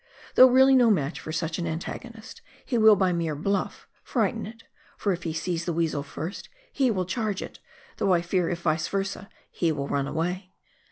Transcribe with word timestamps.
Though 0.33 0.49
really 0.49 0.73
no 0.73 0.89
match 0.89 1.19
for 1.19 1.31
such 1.31 1.59
an 1.59 1.67
antagonist, 1.67 2.41
he 2.65 2.75
will 2.75 2.95
by 2.95 3.13
mere" 3.13 3.35
bluff" 3.45 3.87
frighten 4.03 4.47
it, 4.47 4.63
for 4.97 5.13
if 5.13 5.21
he 5.21 5.31
sees 5.31 5.65
the 5.65 5.73
weasel 5.73 6.01
first 6.01 6.49
he 6.73 6.89
will 6.89 7.05
charge 7.05 7.43
it, 7.43 7.59
though 7.97 8.11
I 8.11 8.23
fear 8.23 8.49
if 8.49 8.61
vice 8.63 8.87
versa, 8.87 9.29
he 9.51 9.71
will 9.71 9.87
run 9.87 10.07
away. 10.07 10.49